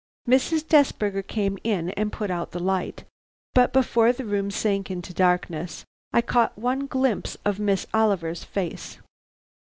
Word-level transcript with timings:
Mrs. 0.27 0.67
Desberger 0.67 1.21
came 1.21 1.59
in 1.63 1.91
and 1.91 2.11
put 2.11 2.31
out 2.31 2.53
the 2.53 2.59
light, 2.59 3.03
but 3.53 3.71
before 3.71 4.11
the 4.11 4.25
room 4.25 4.49
sank 4.49 4.89
into 4.89 5.13
darkness 5.13 5.85
I 6.11 6.23
caught 6.23 6.57
one 6.57 6.87
glimpse 6.87 7.37
of 7.45 7.59
Miss 7.59 7.85
Oliver's 7.93 8.43
face. 8.43 8.97